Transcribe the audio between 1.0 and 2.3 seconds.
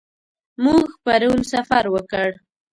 پرون سفر وکړ.